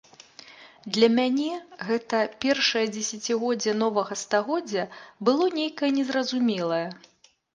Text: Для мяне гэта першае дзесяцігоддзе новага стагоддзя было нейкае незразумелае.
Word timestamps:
Для 0.93 1.07
мяне 1.17 1.49
гэта 1.89 2.21
першае 2.45 2.83
дзесяцігоддзе 2.95 3.75
новага 3.83 4.17
стагоддзя 4.23 4.83
было 5.29 5.51
нейкае 5.59 5.91
незразумелае. 6.01 6.83